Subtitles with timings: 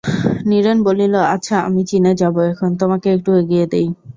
[0.49, 3.87] নীরেন বলিল, আচ্ছা, আমি চিনে যাবো এখন, তোমাকে একটু এগিয়ে দিই।